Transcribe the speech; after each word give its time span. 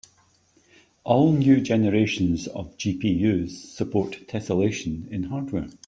All 1.03 1.31
new 1.31 1.61
generations 1.61 2.47
of 2.47 2.75
GPUs 2.79 3.51
support 3.51 4.13
tesselation 4.27 5.07
in 5.11 5.25
hardware. 5.25 5.67